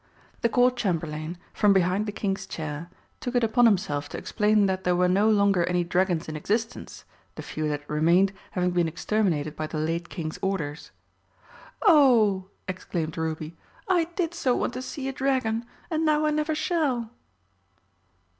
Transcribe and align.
The 0.41 0.49
Court 0.49 0.77
Chamberlain, 0.77 1.37
from 1.53 1.73
behind 1.73 2.07
the 2.07 2.11
King's 2.11 2.47
chair, 2.47 2.89
took 3.19 3.35
it 3.35 3.43
upon 3.43 3.67
himself 3.67 4.09
to 4.09 4.17
explain 4.17 4.65
that 4.65 4.83
there 4.83 4.95
were 4.95 5.07
no 5.07 5.29
longer 5.29 5.63
any 5.65 5.83
dragons 5.83 6.27
in 6.27 6.35
existence, 6.35 7.05
the 7.35 7.43
few 7.43 7.67
that 7.69 7.87
remained 7.87 8.33
having 8.53 8.71
been 8.71 8.87
exterminated 8.87 9.55
by 9.55 9.67
the 9.67 9.77
late 9.77 10.09
King's 10.09 10.39
orders. 10.41 10.89
"Oh!" 11.83 12.45
exclaimed 12.67 13.15
Ruby, 13.15 13.55
"I 13.87 14.05
did 14.15 14.33
so 14.33 14.55
want 14.55 14.73
to 14.73 14.81
see 14.81 15.07
a 15.07 15.13
dragon! 15.13 15.65
And 15.91 16.03
now 16.03 16.25
I 16.25 16.31
never 16.31 16.55
shall!" 16.55 17.11